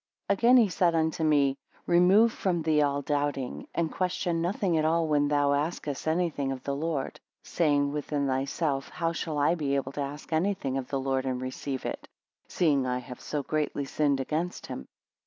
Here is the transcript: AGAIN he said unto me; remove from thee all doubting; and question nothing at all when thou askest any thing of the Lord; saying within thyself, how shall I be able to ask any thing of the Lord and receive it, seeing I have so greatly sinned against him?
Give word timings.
AGAIN 0.29 0.57
he 0.57 0.67
said 0.67 0.95
unto 0.95 1.23
me; 1.23 1.59
remove 1.85 2.33
from 2.33 2.63
thee 2.63 2.81
all 2.81 3.03
doubting; 3.03 3.67
and 3.75 3.91
question 3.91 4.41
nothing 4.41 4.75
at 4.75 4.83
all 4.83 5.07
when 5.07 5.27
thou 5.27 5.53
askest 5.53 6.07
any 6.07 6.27
thing 6.31 6.51
of 6.51 6.63
the 6.63 6.75
Lord; 6.75 7.19
saying 7.43 7.91
within 7.91 8.25
thyself, 8.25 8.89
how 8.89 9.11
shall 9.13 9.37
I 9.37 9.53
be 9.53 9.75
able 9.75 9.91
to 9.91 10.01
ask 10.01 10.33
any 10.33 10.55
thing 10.55 10.75
of 10.79 10.87
the 10.87 10.99
Lord 10.99 11.27
and 11.27 11.39
receive 11.39 11.85
it, 11.85 12.07
seeing 12.47 12.87
I 12.87 12.97
have 12.97 13.21
so 13.21 13.43
greatly 13.43 13.85
sinned 13.85 14.19
against 14.19 14.65
him? 14.65 14.87